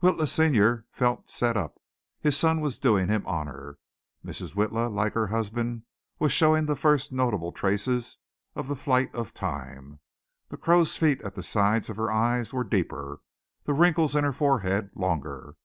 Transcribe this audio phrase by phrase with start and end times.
[0.00, 1.80] Witla senior felt set up.
[2.20, 3.78] His son was doing him honor.
[4.24, 4.54] Mrs.
[4.54, 5.82] Witla, like her husband,
[6.20, 8.18] was showing the first notable traces
[8.54, 9.98] of the flight of time.
[10.50, 13.22] The crow's feet at the sides of her eyes were deeper,
[13.64, 15.56] the wrinkles in her forehead longer.